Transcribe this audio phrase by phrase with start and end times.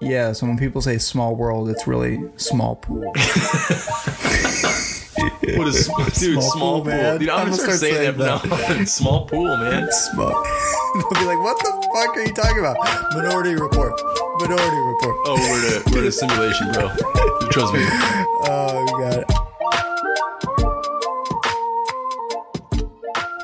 [0.00, 3.12] Yeah, so when people say small world, it's really small pool.
[5.56, 5.88] What is
[6.18, 6.40] dude?
[6.40, 7.18] Small Small, pool, pool, man.
[7.18, 8.86] Dude, I'm, I'm gonna gonna start start saying that from now on.
[8.86, 9.90] Small pool, man.
[9.90, 10.28] Small.
[10.94, 12.76] They'll be like, "What the fuck are you talking about?"
[13.14, 14.00] Minority Report.
[14.40, 15.16] Minority Report.
[15.26, 16.88] Oh, we're in a, we're in a simulation, bro.
[17.50, 17.80] Trust me.
[18.46, 19.24] Oh god.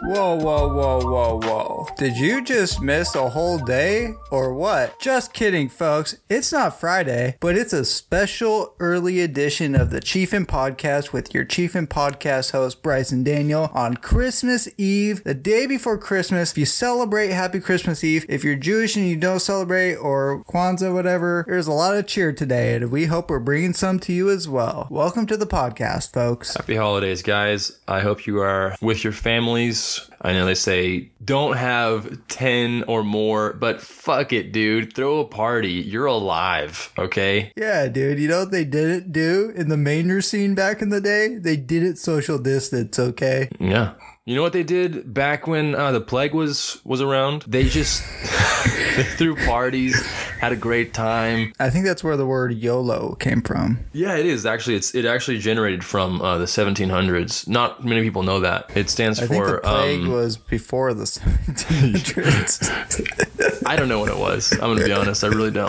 [0.05, 1.84] Whoa, whoa, whoa, whoa, whoa.
[1.96, 4.98] Did you just miss a whole day or what?
[4.98, 6.16] Just kidding, folks.
[6.29, 11.44] It's not Friday, but it's a special early edition of the Chiefin Podcast with your
[11.44, 16.50] Chiefin Podcast host, Bryson Daniel, on Christmas Eve, the day before Christmas.
[16.50, 18.26] If you celebrate, happy Christmas Eve.
[18.29, 22.32] If you're Jewish and you don't celebrate, or Kwanzaa, whatever, there's a lot of cheer
[22.32, 24.88] today, and we hope we're bringing some to you as well.
[24.90, 26.54] Welcome to the podcast, folks.
[26.57, 27.79] Happy holidays, guys.
[27.86, 30.11] I hope you are with your families.
[30.25, 34.95] I know they say don't have 10 or more, but fuck it, dude.
[34.95, 35.73] Throw a party.
[35.73, 37.53] You're alive, okay?
[37.56, 38.19] Yeah, dude.
[38.19, 41.36] You know what they didn't do in the manger scene back in the day?
[41.36, 43.50] They didn't social distance, okay?
[43.61, 43.92] Yeah.
[44.27, 47.42] You know what they did back when uh, the plague was was around?
[47.42, 48.03] They just
[48.97, 50.03] they threw parties,
[50.41, 51.53] had a great time.
[51.61, 53.84] I think that's where the word YOLO came from.
[53.92, 54.77] Yeah, it is actually.
[54.77, 57.47] It's it actually generated from uh, the 1700s.
[57.47, 58.75] Not many people know that.
[58.75, 63.62] It stands I think for the plague um, was before the 1700s.
[63.66, 64.53] I don't know what it was.
[64.53, 65.22] I'm gonna be honest.
[65.22, 65.69] I really don't.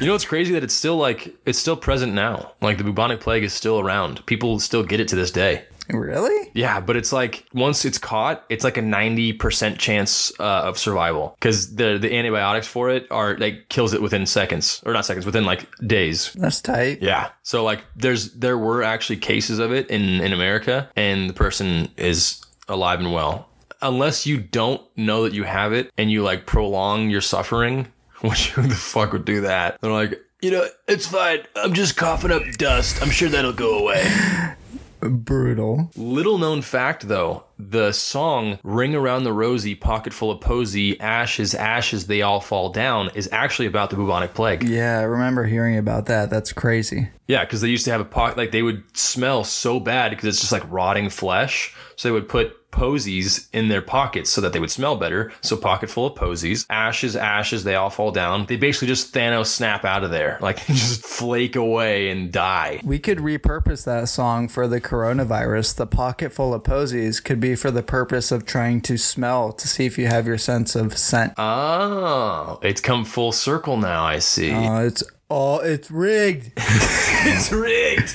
[0.00, 2.52] you know what's crazy that it's still like it's still present now.
[2.62, 4.24] Like the bubonic plague is still around.
[4.24, 5.66] People still get it to this day.
[5.96, 6.50] Really?
[6.54, 11.36] Yeah, but it's like once it's caught, it's like a 90% chance uh, of survival
[11.38, 15.26] because the the antibiotics for it are like kills it within seconds or not seconds,
[15.26, 16.32] within like days.
[16.34, 17.02] That's tight.
[17.02, 17.30] Yeah.
[17.42, 21.90] So like there's there were actually cases of it in in America and the person
[21.96, 23.48] is alive and well.
[23.82, 27.88] Unless you don't know that you have it and you like prolong your suffering,
[28.20, 29.80] which who the fuck would do that?
[29.80, 31.40] They're like, you know, it's fine.
[31.56, 33.02] I'm just coughing up dust.
[33.02, 34.02] I'm sure that'll go away.
[35.00, 35.90] Brutal.
[35.96, 41.54] Little known fact though, the song Ring Around the Rosy, Pocket Full of Posy, Ashes,
[41.54, 44.62] Ashes, They All Fall Down is actually about the bubonic plague.
[44.62, 46.30] Yeah, I remember hearing about that.
[46.30, 47.08] That's crazy.
[47.26, 50.26] Yeah, because they used to have a pocket, like they would smell so bad because
[50.26, 51.74] it's just like rotting flesh.
[51.96, 55.32] So they would put posies in their pockets so that they would smell better.
[55.40, 58.46] So pocket full of posies, ashes, ashes, they all fall down.
[58.46, 62.80] They basically just Thanos snap out of there, like just flake away and die.
[62.84, 65.76] We could repurpose that song for the coronavirus.
[65.76, 69.68] The pocket full of posies could be for the purpose of trying to smell to
[69.68, 71.34] see if you have your sense of scent.
[71.36, 74.04] Oh, it's come full circle now.
[74.04, 74.52] I see.
[74.52, 76.52] Uh, it's all it's rigged.
[76.56, 78.14] it's rigged.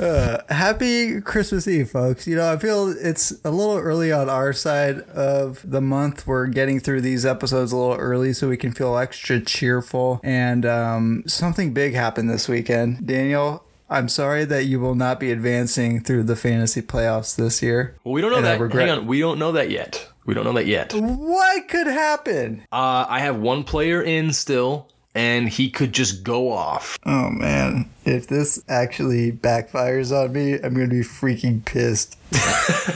[0.50, 2.26] Happy Christmas Eve, folks.
[2.26, 6.26] You know, I feel it's a little early on our side of the month.
[6.26, 10.20] We're getting through these episodes a little early so we can feel extra cheerful.
[10.22, 13.06] And um, something big happened this weekend.
[13.06, 17.96] Daniel, I'm sorry that you will not be advancing through the fantasy playoffs this year.
[18.04, 18.60] well, we don't know And that.
[18.60, 20.06] regret- Hang on, we don't know that yet.
[20.26, 20.94] We don't know that yet.
[20.94, 22.62] Uh, What could happen?
[22.70, 26.98] I have one player in still, and he could just go off.
[27.04, 32.16] Oh man, if this actually backfires on me, I'm going to be freaking pissed.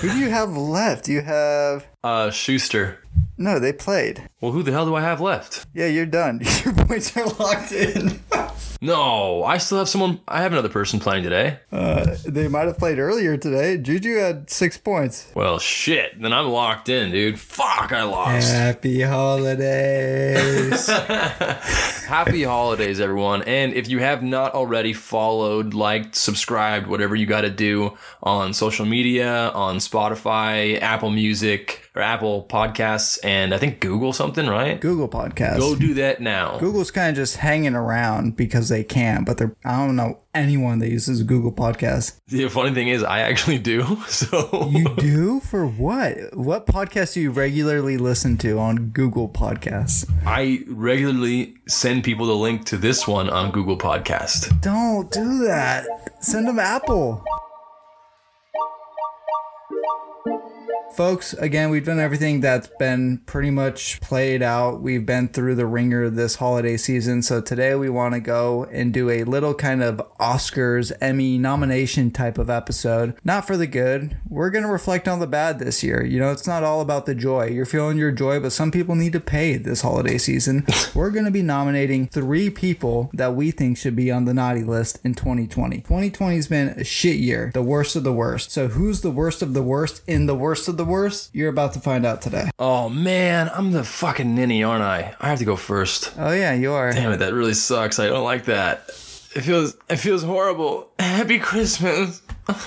[0.00, 1.08] Who do you have left?
[1.08, 1.86] You have.
[2.02, 3.00] Uh, Schuster.
[3.36, 4.28] No, they played.
[4.40, 5.66] Well, who the hell do I have left?
[5.74, 6.40] Yeah, you're done.
[6.64, 8.20] Your points are locked in.
[8.80, 10.20] No, I still have someone.
[10.28, 11.58] I have another person playing today.
[11.72, 13.78] Uh, they might have played earlier today.
[13.78, 15.30] Juju had six points.
[15.34, 16.20] Well, shit.
[16.20, 17.38] Then I'm locked in, dude.
[17.38, 18.50] Fuck, I lost.
[18.52, 20.86] Happy holidays.
[22.06, 23.42] Happy holidays, everyone.
[23.42, 28.52] And if you have not already followed, liked, subscribed, whatever you got to do on
[28.52, 34.80] social media, on Spotify, Apple Music, or Apple Podcasts, and I think Google something, right?
[34.80, 35.58] Google Podcasts.
[35.58, 36.58] Go do that now.
[36.58, 40.80] Google's kind of just hanging around because they can, but they're I don't know anyone
[40.80, 42.18] that uses Google Podcasts.
[42.26, 43.98] The funny thing is, I actually do.
[44.14, 46.16] So You do for what?
[46.36, 50.08] What podcast do you regularly listen to on Google Podcasts?
[50.26, 54.60] I regularly send people the link to this one on Google Podcast.
[54.60, 55.86] Don't do that.
[56.20, 57.24] Send them Apple.
[60.94, 64.80] Folks, again, we've done everything that's been pretty much played out.
[64.80, 67.22] We've been through the ringer this holiday season.
[67.22, 72.12] So today we want to go and do a little kind of Oscars, Emmy nomination
[72.12, 73.16] type of episode.
[73.24, 74.16] Not for the good.
[74.28, 76.04] We're going to reflect on the bad this year.
[76.04, 77.46] You know, it's not all about the joy.
[77.46, 80.64] You're feeling your joy, but some people need to pay this holiday season.
[80.94, 84.62] We're going to be nominating three people that we think should be on the naughty
[84.62, 85.78] list in 2020.
[85.78, 88.52] 2020 has been a shit year, the worst of the worst.
[88.52, 91.34] So who's the worst of the worst in the worst of the the worst?
[91.34, 92.50] You're about to find out today.
[92.58, 95.14] Oh man, I'm the fucking ninny, aren't I?
[95.20, 96.12] I have to go first.
[96.18, 96.92] Oh yeah, you are.
[96.92, 97.98] Damn it, that really sucks.
[97.98, 98.88] I don't like that.
[99.34, 100.90] It feels it feels horrible.
[100.98, 102.20] Happy Christmas.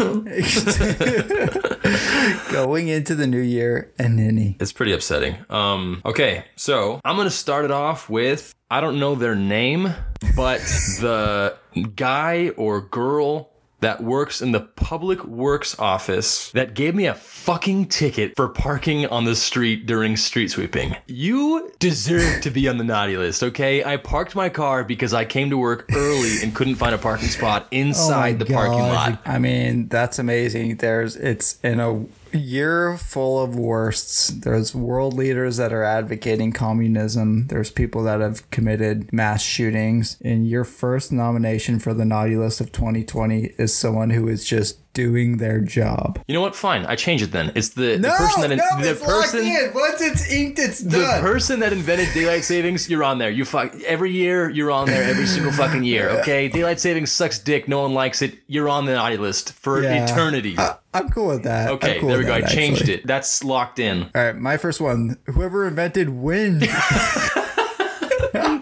[2.51, 4.57] Going into the new year and ninny.
[4.59, 5.37] It's pretty upsetting.
[5.51, 9.93] Um, okay, so I'm gonna start it off with I don't know their name,
[10.35, 10.59] but
[10.99, 11.55] the
[11.95, 17.88] guy or girl that works in the public works office that gave me a fucking
[17.88, 20.95] ticket for parking on the street during street sweeping.
[21.07, 23.83] You deserve to be on the naughty list, okay?
[23.83, 27.29] I parked my car because I came to work early and couldn't find a parking
[27.29, 29.19] spot inside oh the parking lot.
[29.25, 30.77] I mean, that's amazing.
[30.77, 32.06] There's it's in a
[32.37, 34.29] year full of worsts.
[34.29, 37.47] There's world leaders that are advocating communism.
[37.47, 40.17] There's people that have committed mass shootings.
[40.23, 44.86] And your first nomination for the naughty list of 2020 is someone who is just
[44.97, 46.19] doing their job.
[46.27, 46.55] You know what?
[46.55, 47.51] Fine, I change it then.
[47.53, 49.73] It's the, No, the person that no, the it's person locked in.
[49.75, 51.21] Once it's inked, it's the done.
[51.21, 53.29] person that invented daylight savings, you're on there.
[53.29, 56.09] You fuck every year, you're on there every single fucking year.
[56.21, 57.67] Okay, daylight savings sucks dick.
[57.67, 58.39] No one likes it.
[58.47, 60.03] You're on the naughty list for Yeah.
[60.05, 60.57] eternity.
[60.94, 61.69] I'm cool with that.
[61.73, 62.33] Okay, cool there we go.
[62.33, 62.95] I changed actually.
[62.95, 63.07] it.
[63.07, 64.03] That's locked in.
[64.15, 65.17] All right, my first one.
[65.27, 66.61] Whoever invented wind.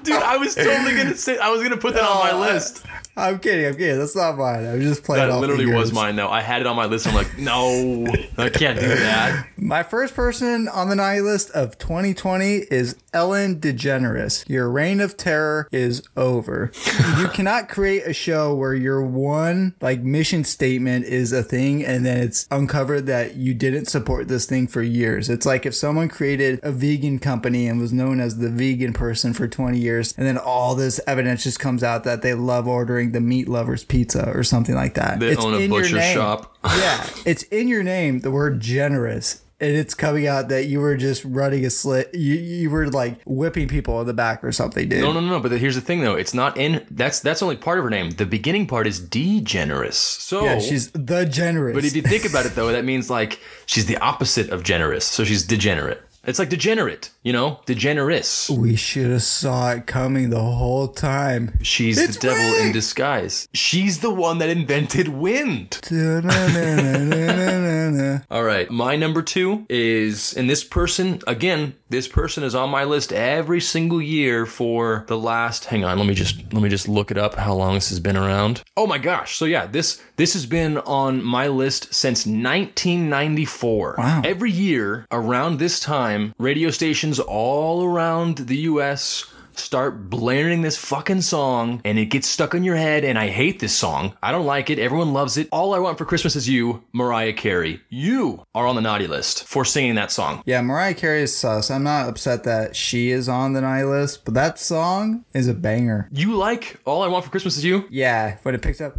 [0.04, 2.86] Dude, I was totally gonna say I was gonna put that on my Oh, list.
[3.18, 3.66] I'm kidding.
[3.66, 3.98] I'm kidding.
[3.98, 4.66] That's not mine.
[4.66, 5.30] I'm just playing.
[5.30, 6.30] That literally was mine though.
[6.30, 7.08] I had it on my list.
[7.08, 8.06] I'm like, no,
[8.38, 9.48] I can't do that.
[9.58, 14.48] My first person on the naughty list of 2020 is Ellen DeGeneres.
[14.48, 16.72] Your reign of terror is over.
[17.18, 22.06] you cannot create a show where your one like mission statement is a thing and
[22.06, 25.30] then it's uncovered that you didn't support this thing for years.
[25.30, 29.34] It's like if someone created a vegan company and was known as the vegan person
[29.34, 33.05] for 20 years and then all this evidence just comes out that they love ordering
[33.12, 35.19] the meat lovers pizza or something like that.
[35.19, 36.56] They own a butcher shop.
[36.66, 39.42] yeah, it's in your name, the word generous.
[39.57, 42.13] And it's coming out that you were just running a slit.
[42.13, 45.00] You, you were like whipping people in the back or something, dude.
[45.00, 45.40] No, no, no, no.
[45.40, 46.16] But here's the thing, though.
[46.16, 46.86] It's not in.
[46.92, 48.10] That's that's only part of her name.
[48.12, 49.96] The beginning part is degenerous.
[49.96, 51.74] So Yeah, she's the generous.
[51.74, 55.06] But if you think about it, though, that means like she's the opposite of generous.
[55.06, 56.01] So she's degenerate.
[56.25, 58.56] It's like degenerate, you know, degenerous.
[58.56, 61.57] we should have saw it coming the whole time.
[61.63, 63.48] She's It's the devil in disguise.
[63.51, 65.80] She's the one that invented wind.
[68.30, 72.83] All right, my number two is, and this person again, this person is on my
[72.83, 75.66] list every single year for the last.
[75.66, 77.33] Hang on, let me just let me just look it up.
[77.33, 78.62] How long this has been around?
[78.77, 79.36] Oh my gosh!
[79.36, 83.95] So yeah, this this has been on my list since 1994.
[83.98, 84.22] Wow.
[84.24, 89.26] Every year around this time, radio stations all around the U.S
[89.60, 93.60] start blaring this fucking song and it gets stuck in your head and I hate
[93.60, 94.16] this song.
[94.22, 94.80] I don't like it.
[94.80, 95.48] Everyone loves it.
[95.52, 97.81] All I want for Christmas is you, Mariah Carey.
[97.90, 100.44] You are on the naughty list for singing that song.
[100.46, 101.69] yeah, Mariah Carey is sus.
[101.72, 105.54] I'm not upset that she is on the naughty list, but that song is a
[105.54, 106.10] banger.
[106.12, 107.86] You like All I Want for Christmas is You?
[107.90, 108.98] Yeah, when it picks up.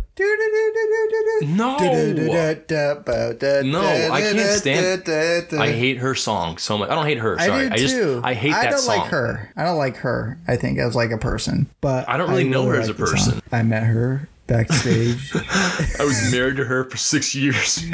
[1.43, 1.77] No.
[3.65, 3.81] No,
[4.13, 5.05] I can't stand-
[5.61, 6.91] I hate her song so much.
[6.91, 7.39] I don't hate her.
[7.39, 7.67] Sorry.
[7.67, 8.21] I do just too.
[8.25, 8.95] I hate I that song.
[8.95, 9.53] I don't like her.
[9.57, 10.39] I don't like her.
[10.49, 13.07] I think as like a person, but I don't really know her as a the
[13.07, 13.17] song.
[13.17, 13.43] person.
[13.53, 15.33] I met her backstage.
[15.35, 17.85] I was married to her for six years.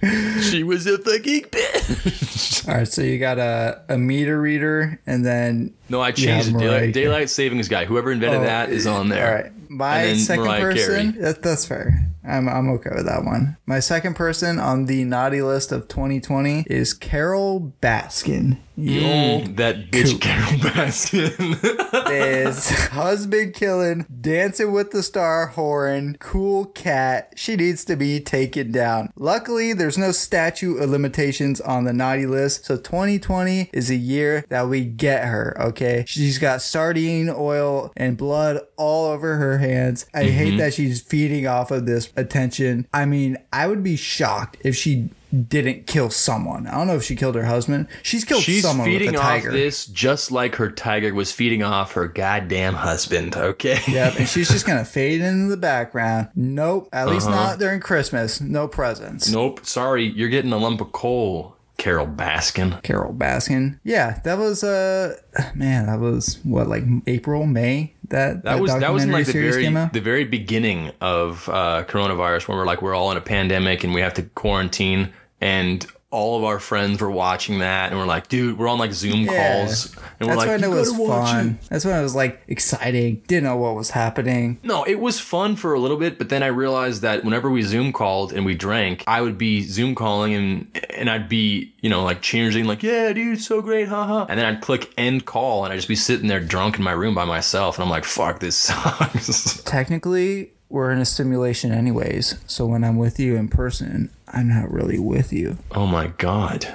[0.42, 2.68] she was a fucking bitch.
[2.68, 6.58] All right, so you got a, a meter reader, and then No, I changed it.
[6.58, 7.84] Daylight, Daylight Savings Guy.
[7.84, 9.26] Whoever invented Oh, that is on there.
[9.26, 11.20] All right, my second Mariah person.
[11.20, 12.08] That, that's fair.
[12.24, 13.56] I'm I'm okay with that one.
[13.66, 18.58] My second person on the naughty list of 2020 is Carole Baskin.
[18.86, 20.20] Mm, that bitch coot.
[20.20, 22.10] Carole Baskin.
[22.10, 27.32] is husband killing, dancing with the star horn, cool cat.
[27.36, 29.12] She needs to be taken down.
[29.16, 34.44] Luckily, there's no statute of limitations on the naughty list, so 2020 is a year
[34.48, 36.04] that we get her, okay?
[36.06, 40.06] She's got sardine oil and blood all over her hands.
[40.14, 40.38] I Mm-hmm.
[40.38, 42.86] hate that she's feeding off of this attention.
[42.92, 46.66] I mean, I would be shocked if she didn't kill someone.
[46.66, 47.88] I don't know if she killed her husband.
[48.02, 49.50] She's killed She's someone with feeding a off tiger.
[49.52, 53.78] this just like her tiger was feeding off her goddamn husband, okay?
[53.88, 56.28] Yep, and she's just gonna fade into the background.
[56.34, 57.36] Nope, at least Uh-huh.
[57.36, 58.40] not during Christmas.
[58.40, 59.30] No presents.
[59.30, 62.82] Nope, sorry, you're getting a lump of coal, Carole Baskin.
[62.82, 63.78] Carole Baskin.
[63.84, 65.16] Yeah, that was uh
[65.54, 69.32] man, that was what like April, May that That was that was in like the
[69.32, 73.84] very the very beginning of uh, coronavirus when we're like we're all in a pandemic
[73.84, 75.12] and we have to quarantine
[75.42, 78.92] and all of our friends were watching that, and we're like, dude, we're on like
[78.92, 79.30] Zoom Yeah.
[79.64, 81.58] calls, and we're That's like, when "You it was gotta watch fun.
[81.62, 83.22] it." That's when it was like exciting.
[83.28, 84.58] Didn't know what was happening.
[84.62, 87.62] No, it was fun for a little bit, but then I realized that whenever we
[87.62, 90.66] Zoom called and we drank, I would be Zoom calling and
[90.98, 94.26] and I'd be, you know, like cheering, like, yeah, dude, so great, haha.
[94.28, 96.92] And then I'd click end call and I'd just be sitting there drunk in my
[96.92, 99.62] room by myself, and I'm like, fuck, this sucks.
[99.62, 102.36] Technically, we're in a simulation anyways.
[102.46, 105.58] So when I'm with you in person, I'm not really with you.
[105.72, 106.66] oh my god.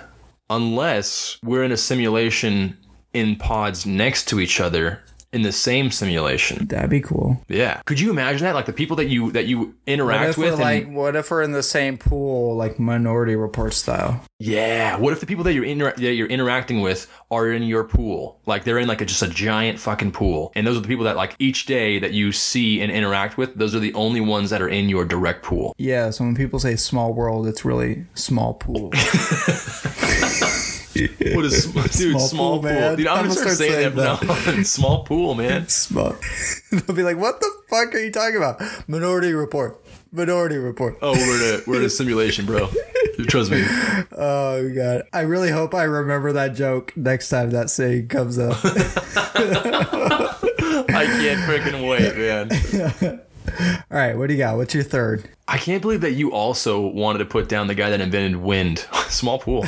[0.49, 2.77] Unless we're in a simulation
[3.13, 5.01] in pods next to each other
[5.33, 6.67] in the same simulation.
[6.67, 7.41] That'd be cool.
[7.49, 7.81] Yeah.
[7.85, 8.55] Could you imagine that?
[8.55, 11.63] Like the people that you that you interact with like, what if we're in the
[11.63, 14.23] same pool, like Minority Report style?
[14.39, 14.97] Yeah.
[14.97, 18.39] What if the people that you're inter- that you're interacting with are in your pool?
[18.45, 21.05] Like they're in like a, just a giant fucking pool, and those are the people
[21.05, 23.55] that like each day that you see and interact with.
[23.55, 25.75] Those are the only ones that are in your direct pool.
[25.77, 26.09] Yeah.
[26.11, 28.91] So when people say small world, it's really small pool.
[31.35, 32.11] What is dude?
[32.15, 32.95] Small Small, pool, man.
[32.97, 33.07] dude.
[33.07, 34.63] I'm I'm gonna gonna start start saying that saying from now.
[34.63, 35.67] Small pool, man.
[35.69, 36.15] small.
[36.71, 39.83] They'll be like, "What the fuck are you talking about?" Minority Report.
[40.11, 40.97] Minority Report.
[41.01, 42.69] Oh, we're in a we're in a simulation, bro.
[43.27, 43.63] Trust me.
[44.11, 45.03] Oh god.
[45.13, 48.57] I really hope I remember that joke next time that saying comes up.
[50.89, 53.21] I can't freaking wait, man.
[53.91, 54.57] All right, what do you got?
[54.57, 55.29] What's your third?
[55.47, 58.79] I can't believe that you also wanted to put down the guy that invented wind.
[59.09, 59.65] Small pool.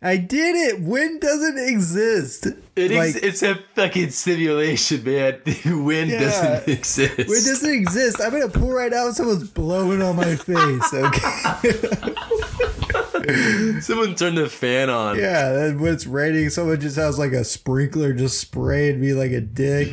[0.00, 0.80] I did it.
[0.80, 2.46] Wind doesn't exist.
[2.76, 5.40] It like, ex- it's a fucking simulation, man.
[5.84, 6.20] Wind Yeah.
[6.20, 7.16] doesn't exist.
[7.18, 8.20] wind doesn't exist.
[8.20, 10.92] I'm in a pool right now and someone's blowing on my face.
[13.20, 13.80] Okay.
[13.80, 15.18] Someone turned the fan on.
[15.18, 19.32] yeah, and when it's raining, someone just has like a sprinkler just spraying me like
[19.32, 19.88] a dick.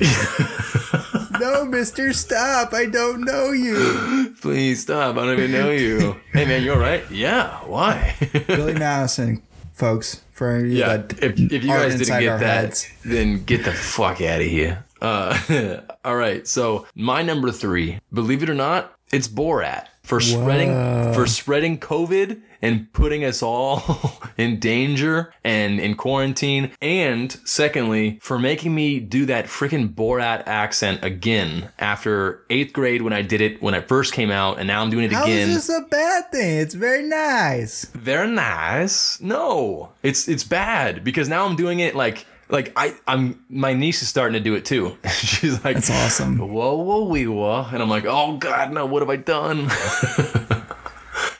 [1.45, 2.73] No, mister, stop.
[2.73, 4.35] I don't know you.
[4.41, 5.17] Please stop.
[5.17, 6.19] I don't even know you.
[6.33, 7.03] hey, man, you all right?
[7.11, 7.59] Yeah.
[7.65, 8.15] Why?
[8.47, 11.03] Billy Madison, folks, for you yeah.
[11.21, 12.89] If, if you guys didn't get that, heads.
[13.03, 14.83] then get the fuck out of here.
[15.01, 16.47] Uh, all right.
[16.47, 22.41] So my number three, believe it or not, it's Borat for spreading for spreading COVID
[22.61, 26.71] and putting us all in danger and in quarantine.
[26.81, 33.13] And secondly, for making me do that freaking Borat accent again after eighth grade when
[33.13, 35.49] I did it when I first came out, and now I'm doing it How again.
[35.49, 36.59] is this a bad thing?
[36.59, 37.87] It's very nice.
[37.95, 39.19] They're nice.
[39.19, 44.01] No, it's it's bad because now I'm doing it like like I I'm my niece
[44.01, 44.97] is starting to do it too.
[45.11, 46.37] She's like, That's awesome.
[46.39, 49.69] whoa whoa wee whoa, and I'm like, oh god, no, what have I done?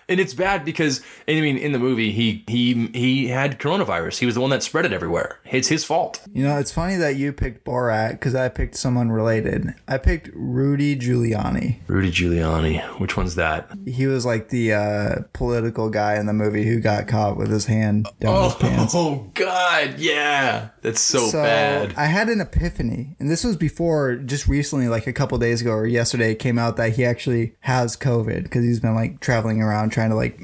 [0.07, 4.19] And it's bad because I mean, in the movie, he he he had coronavirus.
[4.19, 5.39] He was the one that spread it everywhere.
[5.45, 6.21] It's his fault.
[6.31, 9.73] You know, it's funny that you picked Borat because I picked someone related.
[9.87, 11.79] I picked Rudy Giuliani.
[11.87, 12.81] Rudy Giuliani.
[12.99, 13.69] Which one's that?
[13.87, 17.65] He was like the uh, political guy in the movie who got caught with his
[17.65, 18.93] hand down his pants.
[19.05, 21.93] Oh God, yeah, that's so, So bad.
[21.97, 25.71] I had an epiphany, and this was before just recently, like a couple days ago
[25.71, 29.61] or yesterday, it came out that he actually has COVID because he's been like traveling
[29.61, 30.39] around trying to like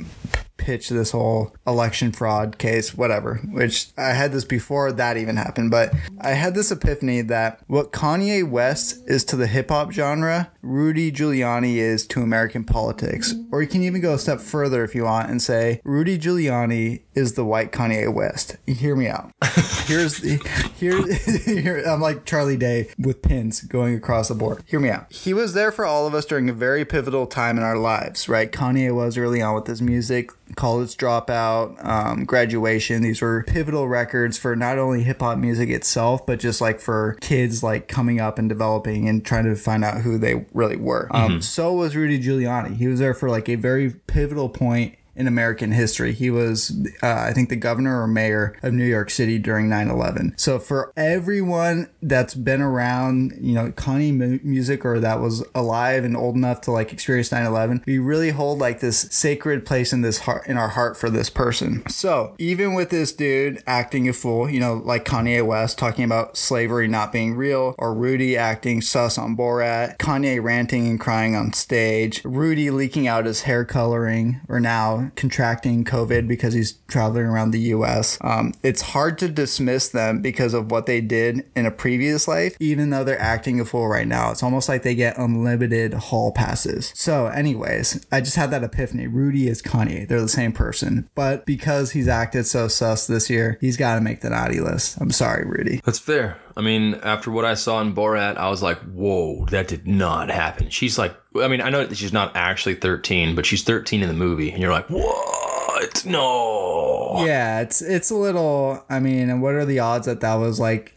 [0.55, 3.41] pitch this whole election fraud case, whatever.
[3.50, 7.91] Which I had this before that even happened, but I had this epiphany that what
[7.91, 13.34] Kanye West is to the hip hop genre, Rudy Giuliani is to American politics.
[13.51, 17.01] Or you can even go a step further if you want and say Rudy Giuliani
[17.13, 18.58] is the white Kanye West.
[18.65, 19.32] Hear me out.
[19.86, 20.38] Here's the
[20.75, 21.01] here,
[21.46, 24.63] here I'm like Charlie Day with pins going across the board.
[24.65, 25.12] Hear me out.
[25.12, 28.30] He was there for all of us during a very pivotal time in our lives,
[28.30, 28.51] right?
[28.51, 33.01] Kanye was early on with his music, college dropout, um, graduation.
[33.01, 37.18] These were pivotal records for not only hip hop music itself, but just like for
[37.22, 41.08] kids like coming up and developing and trying to find out who they really were.
[41.12, 42.77] Um, so was Rudy Giuliani.
[42.77, 46.13] He was there for like a very pivotal point in American history.
[46.13, 49.89] He was, uh, I think, the governor or mayor of New York City during 9
[49.89, 50.34] 11.
[50.38, 56.03] So, for everyone that's been around, you know, Kanye mu- music or that was alive
[56.03, 59.91] and old enough to like experience 9 11, we really hold like this sacred place
[59.91, 61.88] in this heart, in our heart for this person.
[61.89, 66.38] So, even with this dude acting a fool, you know, like Kanye West talking about
[66.38, 71.53] slavery not being real, or Rudy acting sus on Borat, Kanye ranting and crying on
[71.53, 77.51] stage, Rudy leaking out his hair coloring, or now contracting COVID because he's traveling around
[77.51, 78.17] the US.
[78.22, 82.55] Um, it's hard to dismiss them because of what they did in a previous life,
[82.60, 84.31] even though they're acting a fool right now.
[84.31, 86.91] It's almost like they get unlimited hall passes.
[86.96, 89.08] So, anyways, I just had that epiphany.
[89.08, 90.08] Rudy is Kanye.
[90.08, 91.10] They're the same person.
[91.15, 94.98] But because he's acted so sus this year, he's got to make the naughty list.
[95.01, 95.81] I'm sorry, Rudy.
[95.86, 96.38] That's fair.
[96.55, 100.29] I mean, after what I saw in Borat, I was like, whoa, that did not
[100.29, 100.70] happen.
[100.70, 104.08] She's like I mean, I know that she's not actually 13, but she's 13 in
[104.10, 106.06] the movie, and you're like, what?
[106.06, 107.24] No.
[107.26, 108.84] Yeah, it's it's a little.
[108.90, 110.94] I mean, what are the odds that that was like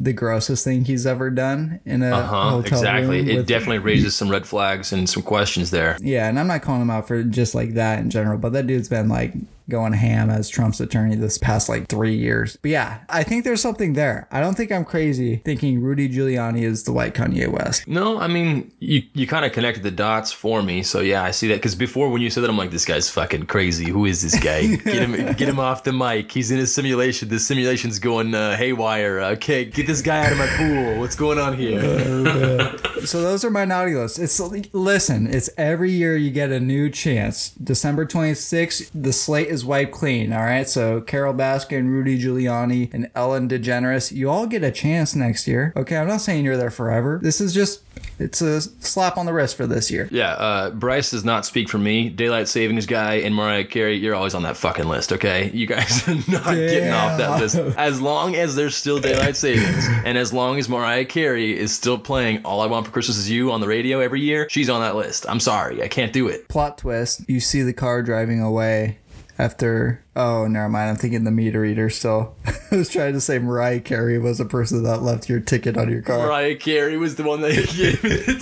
[0.00, 3.18] the grossest thing he's ever done in a Uh-huh, hotel exactly.
[3.20, 3.28] room?
[3.28, 5.96] It with- definitely raises some red flags and some questions there.
[6.00, 8.66] Yeah, and I'm not calling him out for just like that in general, but that
[8.66, 9.32] dude's been like
[9.68, 12.56] going ham as Trump's attorney this past like three years.
[12.62, 14.28] But yeah, I think there's something there.
[14.30, 17.88] I don't think I'm crazy thinking Rudy Giuliani is the white Kanye West.
[17.88, 20.84] No, I mean, you, you kind of connected the dots for me.
[20.84, 21.54] So yeah, I see that.
[21.56, 23.90] Because before when you said that, I'm like, this guy's fucking crazy.
[23.90, 24.66] Who is this guy?
[24.86, 26.30] Get him, get him off the mic.
[26.30, 27.28] He's in a simulation.
[27.28, 29.18] The simulation's going uh, haywire.
[29.32, 31.00] Okay, get this guy out of my pool.
[31.00, 31.80] What's going on here?
[31.82, 34.18] Oh, so those are my naughty lists.
[34.18, 34.38] It's
[34.74, 37.50] listen, it's every year you get a new chance.
[37.50, 40.32] December 26th, the slate is wiped clean.
[40.32, 45.14] All right, so Carole Baskin, Rudy Giuliani, and Ellen DeGeneres, you all get a chance
[45.14, 45.72] next year.
[45.76, 47.18] Okay, I'm not saying you're there forever.
[47.22, 47.82] This is just
[48.18, 50.08] it's a slap on the wrist for this year.
[50.10, 52.08] Yeah, uh, Bryce does not speak for me.
[52.08, 55.50] Daylight Savings Guy and Mariah Carey, you're always on that fucking list, okay?
[55.52, 57.56] You guys are not getting off that list.
[57.56, 61.98] As long as there's still Daylight Savings, and as long as Mariah Carey is still
[61.98, 64.80] playing All I Want for Christmas Is You on the radio every year, she's on
[64.80, 65.26] that list.
[65.28, 66.48] I'm sorry, I can't do it.
[66.48, 68.98] Plot twist: you see the car driving away
[69.38, 70.04] after.
[70.14, 70.90] Oh, never mind.
[70.90, 72.36] I'm thinking the meter reader still.
[72.70, 75.90] I was trying to say Mariah Carey was the person that left your ticket on
[75.90, 76.26] your car.
[76.26, 78.34] Mariah Carey was the one that gave me the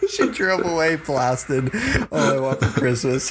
[0.10, 1.70] she drove away blasted
[2.10, 3.30] all I want for Christmas.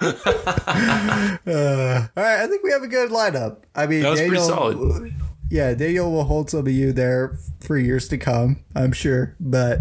[0.00, 3.62] Uh, all right, I think we have a good lineup.
[3.74, 5.12] I mean, That was pretty solid.
[5.52, 9.36] Yeah, Daniel will hold some of you there for years to come, I'm sure.
[9.38, 9.80] But,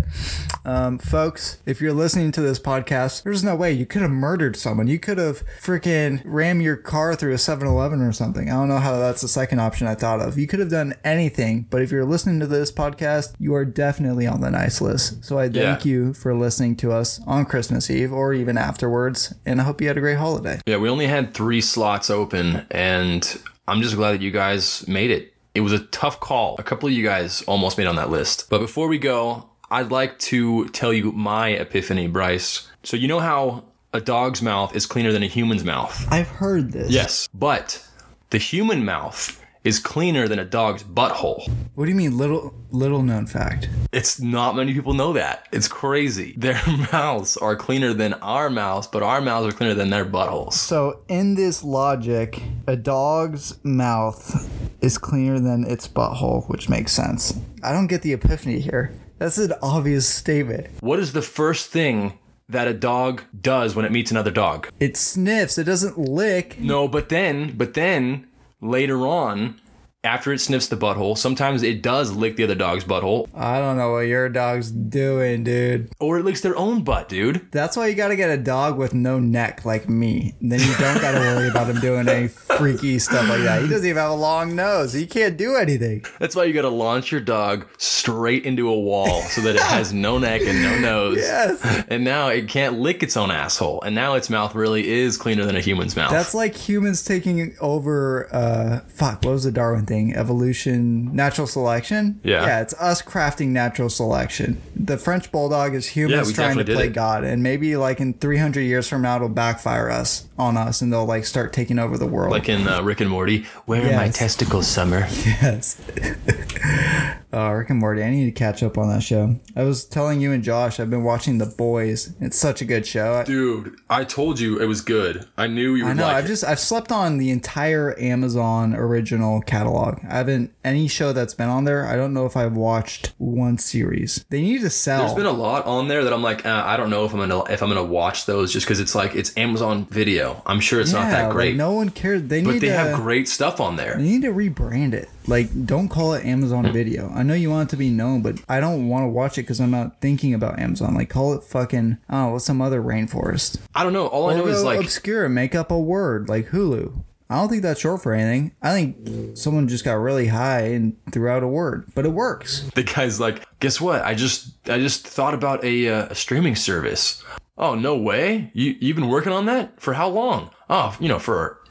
[0.65, 4.57] um, folks, if you're listening to this podcast, there's no way you could have murdered
[4.57, 4.87] someone.
[4.87, 8.49] You could have freaking rammed your car through a 7 Eleven or something.
[8.49, 10.37] I don't know how that's the second option I thought of.
[10.37, 14.27] You could have done anything, but if you're listening to this podcast, you are definitely
[14.27, 15.23] on the nice list.
[15.23, 15.89] So I thank Yeah.
[15.89, 19.33] you for listening to us on Christmas Eve or even afterwards.
[19.45, 20.59] And I hope you had a great holiday.
[20.65, 23.25] Yeah, we only had three slots open, and
[23.69, 25.30] I'm just glad that you guys made it.
[25.53, 26.55] It was a tough call.
[26.59, 28.49] A couple of you guys almost made on that list.
[28.49, 32.67] But before we go, I'd like to tell you my epiphany, Bryce.
[32.83, 36.07] So, you know how a dog's mouth is cleaner than a human's mouth?
[36.09, 36.91] I've heard this.
[36.91, 37.27] Yes.
[37.33, 37.85] But
[38.29, 41.47] the human mouth is cleaner than a dog's butthole.
[41.75, 43.69] What do you mean, little little known fact?
[43.91, 45.47] It's not many people know that.
[45.51, 46.33] It's crazy.
[46.37, 46.59] Their
[46.91, 50.53] mouths are cleaner than our mouths, but our mouths are cleaner than their buttholes.
[50.53, 57.37] So, in this logic, a dog's mouth is cleaner than its butthole, which makes sense.
[57.63, 58.93] I don't get the epiphany here.
[59.19, 60.67] That's an obvious statement.
[60.81, 62.17] What is the first thing
[62.49, 64.67] that a dog does when it meets another dog?
[64.79, 66.59] It sniffs, it doesn't lick.
[66.59, 68.27] No, but then, but then
[68.59, 69.61] later on,
[70.03, 73.77] after it sniffs the butthole, sometimes it does lick the other dog's butthole, I don't
[73.77, 75.89] know what your dog's doing, dude.
[75.99, 77.47] or it licks their own butt, dude.
[77.51, 80.33] That's why you gotta get a dog with no neck like me.
[80.41, 83.61] Then you don't gotta worry about him doing any freaky stuff like that.
[83.61, 84.91] He doesn't even have a long nose.
[84.93, 86.03] He can't do anything.
[86.19, 89.93] That's why you gotta launch your dog straight into a wall so that it has
[89.93, 91.17] no neck and no nose.
[91.17, 91.85] Yes.
[91.89, 93.81] And now it can't lick its own asshole.
[93.83, 96.09] And now its mouth really is cleaner than a human's mouth.
[96.11, 98.27] That's like humans taking over.
[98.33, 99.90] Uh, fuck, what was the Darwin thing?
[100.15, 102.19] Evolution, natural selection.
[102.23, 102.45] Yeah.
[102.45, 104.61] yeah, it's us crafting natural selection.
[104.75, 106.93] The French bulldog is Yeah, humans we trying to play it.
[106.93, 110.91] God, and maybe like in 300 years from now, it'll backfire us on us, and
[110.91, 112.31] they'll like start taking over the world.
[112.31, 113.43] like in uh, Rick and Morty.
[113.65, 114.99] Where are my testicles, Summer?
[115.25, 115.79] yes.
[117.33, 118.03] oh, Rick and Morty.
[118.03, 119.39] I need to catch up on that show.
[119.55, 122.13] I was telling you and Josh, I've been watching The Boys.
[122.19, 123.13] It's such a good show.
[123.15, 125.27] I- Dude, I told you it was good.
[125.37, 126.03] I knew you would I know.
[126.03, 126.29] like I've it.
[126.29, 129.99] just I've slept on the entire Amazon original catalog.
[130.09, 131.85] I haven't any show that's been on there.
[131.87, 134.25] I don't know if I've watched one series.
[134.29, 135.01] They need to sell.
[135.03, 137.19] There's been a lot on there that I'm like, uh, I don't know if I'm
[137.19, 140.41] gonna if I'm gonna watch those just because it's like it's Amazon Video.
[140.45, 142.23] I'm sure it's not Yeah, that like, great, no one cares.
[142.23, 142.73] They but need But they to.
[142.77, 143.95] have great stuff on there.
[143.97, 145.09] They need to rebrand it.
[145.27, 147.11] Like, don't call it Amazon Video.
[147.13, 149.43] I know you want it to be known, but I don't want to watch it
[149.43, 150.93] because I'm not thinking about Amazon.
[150.95, 153.59] Like, call it fucking oh, what's some other rainforest?
[153.75, 154.07] I don't know.
[154.07, 155.29] All I know is like obscure.
[155.29, 157.03] Make up a word like Hulu.
[157.29, 158.53] I don't think that's short for anything.
[158.61, 162.69] I think someone just got really high and threw out a word, but it works.
[162.75, 164.01] the guy's like, guess what?
[164.03, 167.23] I just I just thought about a, uh, a streaming service.
[167.57, 168.51] Oh no way!
[168.53, 170.49] You you've been working on that for how long?
[170.69, 171.61] Oh, you know, for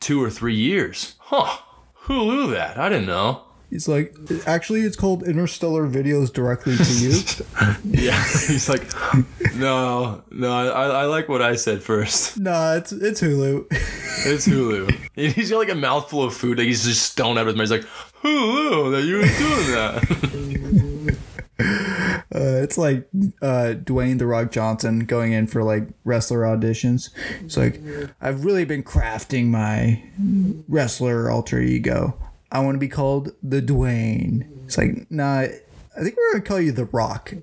[0.00, 1.16] two or three years.
[1.18, 1.58] Huh?
[2.06, 2.78] Hulu that?
[2.78, 3.42] I didn't know.
[3.70, 7.12] He's like, actually, it's called Interstellar Videos directly to you.
[7.84, 8.82] Yeah, he's like,
[9.54, 12.38] no, no, I, I like what I said first.
[12.38, 13.66] nah, it's it's Hulu.
[13.70, 14.90] It's Hulu.
[15.14, 16.58] He's got like a mouthful of food.
[16.58, 17.70] Like he's just stoned out of his mind.
[17.70, 17.88] He's like,
[18.22, 20.66] Hulu, that you were doing that.
[22.40, 23.06] Uh, it's like
[23.42, 27.10] uh, Dwayne the Rock Johnson going in for like wrestler auditions.
[27.42, 27.80] It's like
[28.20, 30.02] I've really been crafting my
[30.68, 32.18] wrestler alter ego.
[32.50, 34.48] I want to be called the Dwayne.
[34.64, 35.40] It's like nah.
[35.96, 37.34] I think we're gonna call you the Rock.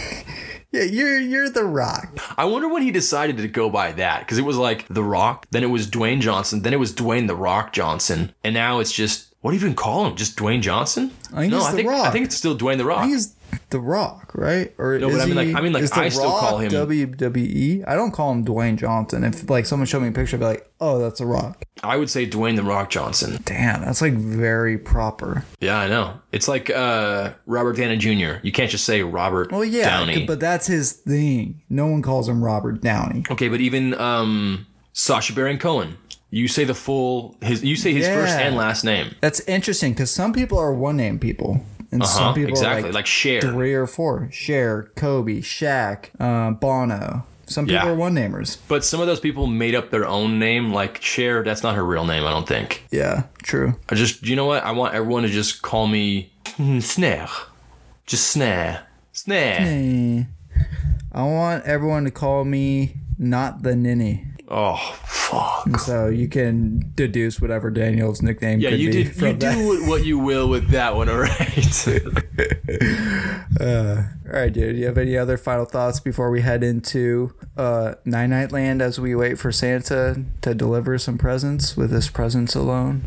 [0.72, 2.18] yeah, you're you're the Rock.
[2.36, 5.46] I wonder when he decided to go by that because it was like The Rock,
[5.50, 8.92] then it was Dwayne Johnson, then it was Dwayne The Rock Johnson, and now it's
[8.92, 10.16] just what do you even call him?
[10.16, 11.10] Just Dwayne Johnson?
[11.34, 12.06] I think no, it's I The think Rock.
[12.06, 13.04] I think it's still Dwayne The Rock.
[13.04, 13.34] He's
[13.70, 14.72] the Rock, right?
[14.78, 16.70] Or No, but is I mean, like- he- I mean, like, I still call him-
[16.70, 17.84] WWE.
[17.86, 19.24] I don't call him Dwayne Johnson.
[19.24, 21.96] If like someone showed me a picture, I'd be like, "Oh, that's a Rock." I
[21.96, 23.40] would say Dwayne The Rock Johnson.
[23.44, 25.44] Damn, that's like very proper.
[25.60, 26.14] Yeah, I know.
[26.32, 28.38] It's like uh, Robert Downey Jr.
[28.42, 30.26] You can't just say Robert Well, yeah, Downey.
[30.26, 31.62] but that's his thing.
[31.68, 33.24] No one calls him Robert Downey.
[33.30, 35.96] okay, but even um, Sacha Baron Cohen.
[36.34, 37.62] You say the full his.
[37.62, 39.14] You say his first and last name.
[39.20, 41.60] That's interesting because some people are one name people,
[41.92, 42.08] and Huh?
[42.08, 43.40] some people Exactly, are like, like Cher.
[43.42, 44.28] three or four.
[44.32, 47.24] share Kobe, Shaq, uh, Bono.
[47.46, 47.92] Some people Yeah.
[47.92, 48.56] are one namers.
[48.66, 51.42] But some of those people made up their own name, like Cher.
[51.42, 52.84] That's not her real name, I don't think.
[52.90, 53.74] Yeah, true.
[53.90, 54.64] I just, you know what?
[54.64, 56.32] I want everyone to just call me
[56.80, 57.28] Snare.
[58.06, 58.86] Just Snare.
[59.12, 60.28] Snare.
[61.12, 64.24] I want everyone to call me not the ninny.
[64.54, 65.78] Oh, fuck.
[65.80, 69.16] So you can deduce whatever Daniel's nickname Yeah, could you be did.
[69.16, 69.54] from You that.
[69.54, 71.88] do what you will with that one, all right?
[73.60, 74.74] All right, dude.
[74.74, 78.80] Do you have any other final thoughts before we head into uh, Nine Night Land
[78.82, 83.04] as we wait for Santa to deliver some presents with his presents alone?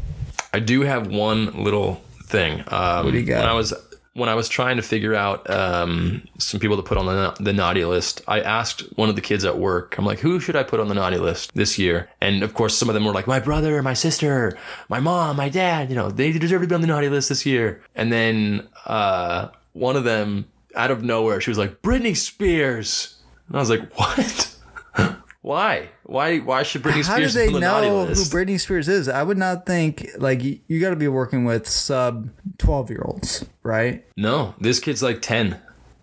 [0.54, 2.64] I do have one little thing.
[2.68, 3.40] Um, what do you got?
[3.42, 3.74] When I was
[4.16, 7.54] when I was trying to figure out um, some people to put on the the
[7.54, 9.98] naughty list, I asked one of the kids at work.
[9.98, 12.10] I'm like, who should I put on the naughty list this year?
[12.22, 15.50] And of course, some of them were like, my brother, my sister, my mom, my
[15.50, 15.90] dad.
[15.90, 17.84] You know, they deserve to be on the naughty list this year.
[17.94, 23.18] And then uh, one of them, out of nowhere, she was like, Britney Spears.
[23.50, 24.55] And I was like, what?
[25.46, 25.90] Why?
[26.02, 26.40] Why?
[26.40, 27.08] Why should Britney Spears?
[27.08, 28.14] How do they be on the naughty know who?
[28.16, 29.08] Britney Spears is?
[29.08, 33.04] I would not think like you, you got to be working with sub twelve year
[33.06, 34.04] olds, right?
[34.18, 35.50] No, this kid's like 10,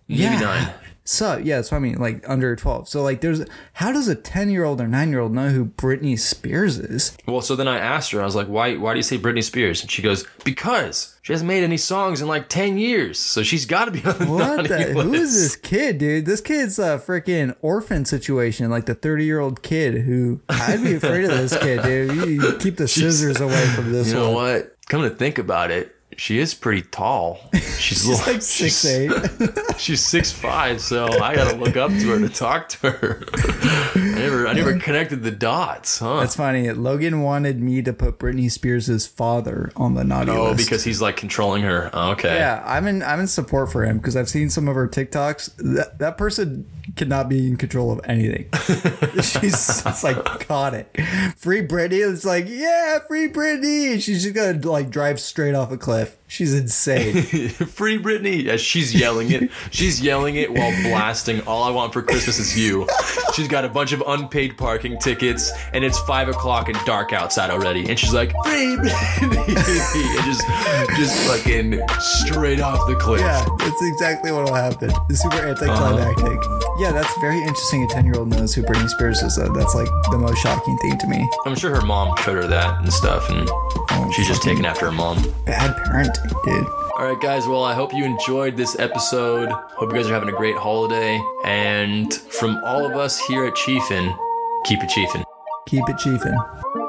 [0.07, 0.39] maybe Yeah.
[0.39, 0.73] 9.
[1.05, 1.95] So yeah, that's what I mean.
[1.99, 2.87] Like under twelve.
[2.87, 3.41] So like, there's
[3.73, 7.17] how does a ten year old or nine year old know who Britney Spears is?
[7.27, 9.43] Well, so then I asked her, I was like, why, why do you say Britney
[9.43, 9.81] Spears?
[9.81, 13.19] And she goes, because she hasn't made any songs in like 10 years.
[13.19, 14.83] So she's got to be on the What the?
[15.03, 16.25] Who is this kid, dude?
[16.25, 20.95] This kid's a freaking orphan situation, like the 30 year old kid who I'd be
[20.95, 22.15] afraid of this kid, dude.
[22.29, 24.35] You keep the scissors away from this You know one.
[24.53, 24.69] what?
[24.89, 27.39] Come to think about it, she is pretty tall.
[27.53, 29.11] She's, She's little- like six eight.
[29.77, 33.23] She's six five, so I gotta look up to her to talk to her.
[33.33, 36.19] I never, I never connected the dots, huh?
[36.19, 36.71] That's funny.
[36.71, 40.57] Logan wanted me to put Britney Spears' father on the naughty oh, list.
[40.57, 41.89] because he's like controlling her.
[41.93, 42.35] Oh, okay.
[42.35, 45.55] yeah, I'm in I'm in support for him because I've seen some of her TikToks.
[45.75, 48.49] That that person cannot be in control of anything.
[49.21, 50.99] She's psychotic.
[51.37, 52.09] Free Britney.
[52.09, 54.01] It's like, yeah, free Britney.
[54.01, 56.17] She's just gonna like drive straight off a cliff.
[56.33, 57.21] She's insane.
[57.49, 58.45] Free Britney.
[58.45, 59.51] Yeah, she's yelling it.
[59.69, 62.87] She's yelling it while blasting All I Want for Christmas Is You.
[63.35, 67.51] She's got a bunch of unpaid parking tickets, and it's five o'clock and dark outside
[67.51, 67.87] already.
[67.87, 69.21] And she's like, Free Britney.
[70.17, 73.21] and just, just fucking straight off the cliff.
[73.21, 74.91] Yeah, that's exactly what will happen.
[75.11, 76.25] It's super anticlimactic.
[76.25, 76.75] Uh-huh.
[76.79, 77.83] Yeah, that's very interesting.
[77.83, 79.35] A 10 year old knows who Britney Spears is.
[79.35, 79.53] Though.
[79.53, 81.29] That's like the most shocking thing to me.
[81.45, 84.85] I'm sure her mom showed her that and stuff, and oh, she's just taking after
[84.85, 85.23] her mom.
[85.45, 86.67] Bad parenting, dude.
[86.97, 87.47] All right, guys.
[87.47, 89.49] Well, I hope you enjoyed this episode.
[89.51, 91.21] Hope you guys are having a great holiday.
[91.45, 94.15] And from all of us here at Chiefin,
[94.65, 95.23] keep it chiefin'.
[95.65, 96.82] Keep it chiefin'.